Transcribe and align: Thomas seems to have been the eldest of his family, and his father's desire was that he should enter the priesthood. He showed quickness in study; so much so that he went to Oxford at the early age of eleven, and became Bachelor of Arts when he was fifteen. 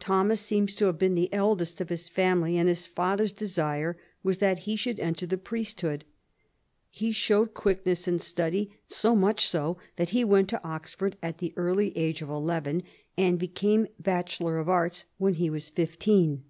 Thomas 0.00 0.40
seems 0.40 0.74
to 0.76 0.86
have 0.86 0.98
been 0.98 1.14
the 1.14 1.30
eldest 1.30 1.82
of 1.82 1.90
his 1.90 2.08
family, 2.08 2.56
and 2.56 2.70
his 2.70 2.86
father's 2.86 3.32
desire 3.34 3.98
was 4.22 4.38
that 4.38 4.60
he 4.60 4.76
should 4.76 4.98
enter 4.98 5.26
the 5.26 5.36
priesthood. 5.36 6.06
He 6.88 7.12
showed 7.12 7.52
quickness 7.52 8.08
in 8.08 8.18
study; 8.18 8.74
so 8.88 9.14
much 9.14 9.46
so 9.46 9.76
that 9.96 10.08
he 10.08 10.24
went 10.24 10.48
to 10.48 10.64
Oxford 10.66 11.18
at 11.22 11.36
the 11.36 11.52
early 11.56 11.94
age 11.98 12.22
of 12.22 12.30
eleven, 12.30 12.82
and 13.18 13.38
became 13.38 13.88
Bachelor 14.00 14.56
of 14.56 14.70
Arts 14.70 15.04
when 15.18 15.34
he 15.34 15.50
was 15.50 15.68
fifteen. 15.68 16.44